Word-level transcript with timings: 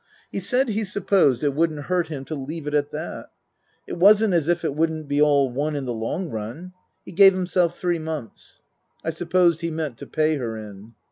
He 0.31 0.39
said 0.39 0.69
he 0.69 0.83
supposed 0.83 1.43
it 1.43 1.53
wouldn't 1.53 1.85
hurt 1.85 2.07
him 2.07 2.25
to 2.25 2.33
leave 2.33 2.65
it 2.65 2.73
at 2.73 2.89
that. 2.89 3.27
It 3.87 3.97
wasn't 3.99 4.33
as 4.33 4.47
if 4.47 4.65
it 4.65 4.73
wouldn't 4.73 5.07
be 5.07 5.21
all 5.21 5.51
one 5.51 5.75
in 5.75 5.85
the 5.85 5.93
long 5.93 6.31
run. 6.31 6.73
He 7.05 7.11
gave 7.11 7.35
himself 7.35 7.77
three 7.77 7.99
months. 7.99 8.63
I 9.03 9.11
supposed 9.11 9.61
he 9.61 9.69
meant 9.69 9.99
to 9.99 10.07
pay 10.07 10.37
her 10.37 10.57
in. 10.57 10.95